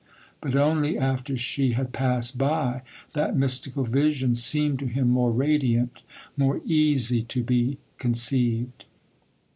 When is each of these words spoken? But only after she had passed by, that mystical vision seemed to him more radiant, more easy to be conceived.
But 0.41 0.55
only 0.55 0.97
after 0.97 1.37
she 1.37 1.73
had 1.73 1.93
passed 1.93 2.35
by, 2.35 2.81
that 3.13 3.37
mystical 3.37 3.83
vision 3.83 4.33
seemed 4.33 4.79
to 4.79 4.87
him 4.87 5.11
more 5.11 5.31
radiant, 5.31 6.01
more 6.35 6.59
easy 6.65 7.21
to 7.21 7.43
be 7.43 7.77
conceived. 7.99 8.85